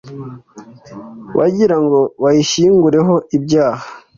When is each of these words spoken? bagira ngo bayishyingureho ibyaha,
bagira 1.37 1.75
ngo 1.83 1.99
bayishyingureho 2.23 3.13
ibyaha, 3.37 3.83